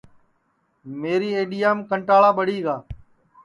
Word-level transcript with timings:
میری 1.01 1.29
اَڈؔیام 1.39 1.77
کنٹاݪا 1.89 2.29
ٻڑی 2.37 2.57
گا 2.65 2.75